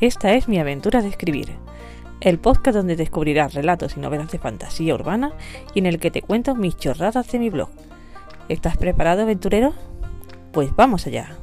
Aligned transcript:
Esta 0.00 0.32
es 0.32 0.48
mi 0.48 0.58
aventura 0.58 1.02
de 1.02 1.08
escribir, 1.08 1.50
el 2.22 2.38
podcast 2.38 2.74
donde 2.74 2.96
descubrirás 2.96 3.52
relatos 3.52 3.98
y 3.98 4.00
novelas 4.00 4.30
de 4.32 4.38
fantasía 4.38 4.94
urbana 4.94 5.32
y 5.74 5.80
en 5.80 5.84
el 5.84 5.98
que 5.98 6.10
te 6.10 6.22
cuento 6.22 6.54
mis 6.54 6.74
chorradas 6.78 7.30
de 7.30 7.38
mi 7.38 7.50
blog. 7.50 7.68
¿Estás 8.48 8.78
preparado, 8.78 9.22
aventurero? 9.22 9.74
Pues 10.52 10.74
vamos 10.74 11.06
allá. 11.06 11.36